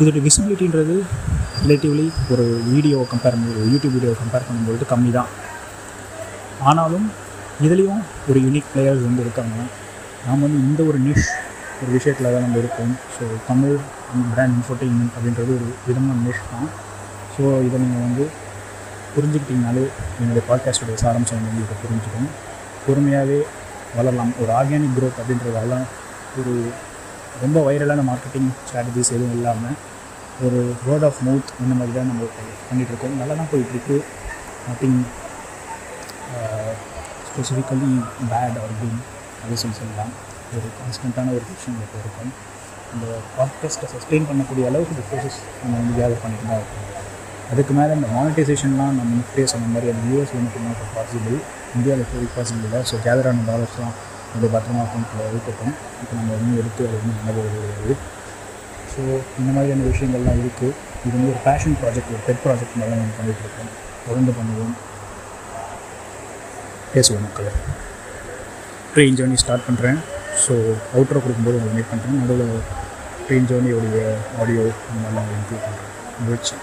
இதோட 0.00 0.18
விசிபிலிட்டின்றது 0.26 0.96
ரிலேட்டிவ்லி 1.62 2.06
ஒரு 2.32 2.44
வீடியோ 2.72 2.98
கம்பேர் 3.12 3.36
ஒரு 3.54 3.66
யூடியூப் 3.72 3.94
வீடியோ 3.96 4.12
கம்பேர் 4.22 4.46
பண்ணும்பொழுது 4.48 4.84
கம்மி 4.92 5.10
தான் 5.18 5.30
ஆனாலும் 6.70 7.06
இதுலேயும் 7.66 8.02
ஒரு 8.30 8.38
யூனிக் 8.46 8.70
பிளேயர்ஸ் 8.72 9.06
வந்து 9.08 9.24
இருக்காங்க. 9.26 9.56
நாம் 10.26 10.44
வந்து 10.44 10.58
இந்த 10.66 10.80
ஒரு 10.90 10.98
நிஷ் 11.06 11.28
ஒரு 11.82 11.90
விஷயத்தில் 11.96 12.32
தான் 12.32 12.44
நம்ம 12.44 12.58
இருக்கோம். 12.62 12.92
ஸோ 13.14 13.24
தமிழ் 13.48 13.76
பிராண்ட் 14.32 14.54
இன்ஃபர்டெயின்மெண்ட் 14.56 15.14
அப்படின்றது 15.16 15.50
ஒரு 15.58 15.66
விதமான 15.86 16.16
நிஷ் 16.26 16.42
தான். 16.52 16.68
ஸோ 17.34 17.42
இதை 17.66 17.76
நீங்கள் 17.84 18.04
வந்து 18.06 18.24
புரிஞ்சுக்கிட்டிங்கனாலே 19.14 19.84
என்னுடைய 20.20 20.42
பாட்காஸ்டோடைய 20.48 20.96
சாரம்சம் 21.04 21.46
வந்து 21.48 21.62
இதை 21.66 21.76
புரிஞ்சுக்கணும் 21.84 22.34
பொறுமையாகவே 22.86 23.38
வளரலாம். 23.98 24.32
ஒரு 24.42 24.50
ஆர்கானிக் 24.58 24.96
க்ரோத் 24.96 25.20
அப்படின்றதால 25.20 25.78
ஒரு 26.40 26.52
ரொம்ப 27.44 27.58
வைரலான 27.68 28.04
மார்க்கெட்டிங் 28.10 28.50
ஸ்ட்ராட்டஜிஸ் 28.66 29.12
எதுவும் 29.16 29.36
இல்லாமல் 29.38 29.78
ஒரு 30.46 30.58
வேர்ட் 30.86 31.06
ஆஃப் 31.08 31.22
மவுத் 31.26 31.50
இந்த 31.62 31.74
மாதிரி 31.78 31.94
தான் 31.96 32.10
நம்ம 32.10 32.28
பண்ணிகிட்ருக்கோம் 32.68 33.16
நல்லா 33.20 33.34
தான் 33.40 33.50
போயிட்டுருக்கு. 33.52 33.96
Nothing 34.68 35.00
specifically 37.30 37.90
bad 38.32 38.58
or 38.62 38.76
good 38.80 39.00
அப்படின்னு 39.40 39.62
சொல்லி 39.62 39.78
சொல்லலாம். 39.80 40.12
ஒரு 40.56 40.68
கான்ஸ்டண்ட்டான 40.78 41.32
ஒரு 41.36 41.44
விஷயம் 41.50 41.80
இப்போ 41.86 41.98
இருக்கும் 42.04 42.30
இந்த 42.94 43.06
பாட்காஸ்ட்டை 43.36 43.88
சஸ்டெயின் 43.94 44.28
பண்ணக்கூடிய 44.28 44.64
அளவுக்கு 44.70 44.94
இந்த 44.96 45.04
ப்ரோசஸ் 45.08 45.40
நம்ம 45.62 45.74
வந்து 45.80 45.92
கேதர் 45.98 46.22
பண்ணிட்டு 46.22 46.46
தான் 46.50 46.60
இருக்கோம். 46.60 46.86
அதுக்கு 47.52 47.72
மேலே 47.78 47.92
இந்த 47.98 48.08
மானிட்டைசேஷன்லாம் 48.16 48.94
நம்ம 48.98 49.10
முக்கிய 49.20 49.44
சொன்ன 49.52 49.70
மாதிரி 49.74 49.90
அந்த 49.92 50.02
யூஎஸ் 50.10 50.34
மட்டும்தான் 50.46 50.74
இப்போ 50.76 50.86
பாசிபிள் 50.96 51.36
இந்தியாவில் 51.76 52.04
இப்போ 52.04 52.26
பாசிபிள் 52.36 52.66
இல்லை 52.68 52.80
ஸோ 52.90 52.96
கேதர் 53.06 53.28
ஆன 53.30 53.44
டாலர்ஸ்லாம் 53.50 53.94
அது 54.36 54.48
பத்திரமா 54.54 54.82
அக்கௌண்ட்டில் 54.86 55.28
இருக்கட்டும். 55.30 55.74
இப்போ 56.02 56.12
நம்ம 56.18 56.36
இன்னும் 56.40 56.58
எடுத்து 56.62 56.82
அது 56.88 56.98
வந்து 57.00 57.14
பண்ண 57.18 57.30
கிடையாது 57.36 57.94
ஸோ 58.92 59.00
இந்த 59.40 59.50
மாதிரியான 59.56 59.86
விஷயங்கள்லாம் 59.92 60.40
இருக்குது 60.42 60.74
இது 61.04 61.14
வந்து 61.16 61.30
ஒரு 61.32 61.40
பேஷன் 61.46 61.76
ப்ராஜெக்ட் 61.80 62.12
ஒரு 62.14 62.22
பெட் 62.28 62.42
ப்ராஜெக்ட் 62.44 62.78
மாதிரி 62.80 63.00
நம்ம 63.00 63.14
பண்ணிகிட்ருக்கோம் 63.18 63.72
தொடர்ந்து 64.06 64.32
பண்ணுவோம். 64.38 64.74
பேசுவோம் 66.94 67.24
மக்களை. 67.26 67.52
ட்ரெயின் 68.92 69.16
ஜேர்னி 69.18 69.38
ஸ்டார்ட் 69.42 69.66
பண்ணுறேன் 69.66 69.98
ஸோ 70.44 70.54
அவுட்ரோ 70.94 71.18
கொடுக்கும்போது 71.18 71.58
உங்களை 71.58 71.74
மீட் 71.74 71.90
பண்ணுறேன் 71.90 72.20
நடுவில் 72.20 72.52
ட்ரெயின் 73.26 73.48
ஜேர்னியோடைய 73.50 73.98
ஆடியோ 74.40 74.62
இந்த 74.86 74.98
மாதிரிலாம் 75.02 75.30
இன்க்ளூட் 75.34 75.64
பண்ணுறேன் 75.66 75.92
முடிச்சு 76.22 76.56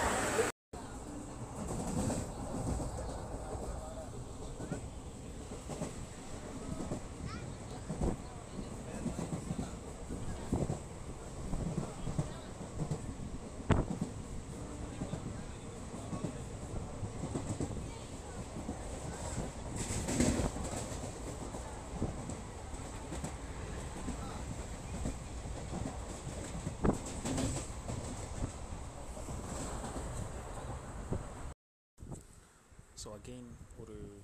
ஸோ 33.08 33.10
அகெயின் 33.10 33.52
ஒரு 33.78 34.22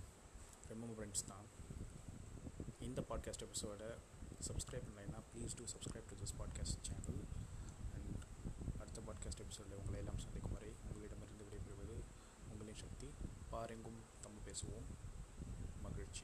ரெமம்பரன்ஸ் 0.70 1.25
தான். 1.28 1.46
இந்த 2.80 3.04
பாட்காஸ்ட் 3.10 3.42
எபிசோடை 3.42 3.88
சப்ஸ்கிரைப் 4.48 4.84
பண்ணலைன்னா 4.88 5.20
please 5.34 5.56
do 5.58 5.63
subscribe 5.63 6.10
to 6.10 6.16
this 6.16 6.36
podcast 6.40 6.82
channel 6.82 7.24
and 7.94 8.24
அடுத்த 8.80 9.02
பாட்காஸ்ட் 9.02 9.40
எபிசோடில் 9.40 9.78
உங்களை 9.78 10.00
எல்லாம் 10.00 10.20
சந்திக்கும் 10.20 10.52
வரை 10.52 10.70
உங்களிடமிருந்து 10.88 11.46
விடைபெறுவது 11.46 12.02
உங்களின் 12.52 12.75
சக்தி. 12.75 13.08
பாரெங்கும் 13.52 14.02
தமிழ் 14.22 14.46
பேசுவோம். 14.46 14.86
மகிழ்ச்சி. 15.82 16.24